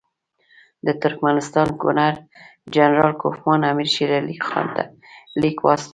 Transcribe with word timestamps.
د 0.85 0.87
ترکمنستان 1.01 1.67
ګورنر 1.81 2.15
جنرال 2.73 3.13
کوفمان 3.21 3.61
امیر 3.71 3.89
شېر 3.95 4.11
علي 4.19 4.37
خان 4.47 4.67
ته 4.75 4.83
لیک 5.41 5.57
واستاوه. 5.61 5.89